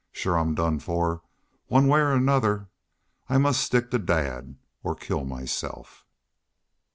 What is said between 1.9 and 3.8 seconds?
or another.... I must